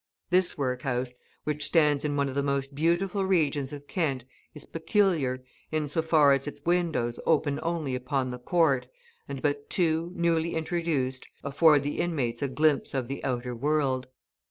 [0.31, 1.13] This workhouse,
[1.43, 6.01] which stands in one of the most beautiful regions of Kent, is peculiar, in so
[6.01, 8.87] far as its windows open only upon the court,
[9.27, 14.07] and but two, newly introduced, afford the inmates a glimpse of the outer world.